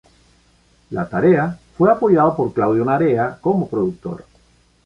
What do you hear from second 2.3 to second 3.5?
por Claudio Narea